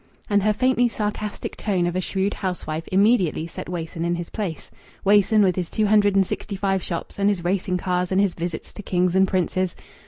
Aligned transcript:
And 0.31 0.41
her 0.41 0.51
faintly 0.51 0.87
sarcastic 0.89 1.55
tone 1.55 1.85
of 1.85 1.95
a 1.95 2.01
shrewd 2.01 2.33
housewife 2.33 2.87
immediately 2.91 3.45
set 3.45 3.69
Wason 3.69 4.03
in 4.03 4.15
his 4.15 4.31
place 4.31 4.71
Wason 5.03 5.43
with 5.43 5.55
his 5.55 5.69
two 5.69 5.85
hundred 5.85 6.15
and 6.15 6.25
sixty 6.25 6.55
five 6.55 6.81
shops, 6.81 7.19
and 7.19 7.29
his 7.29 7.43
racing 7.43 7.77
cars, 7.77 8.11
and 8.11 8.19
his 8.19 8.33
visits 8.33 8.73
to 8.73 8.81
kings 8.81 9.13
and 9.13 9.27
princes. 9.27 9.75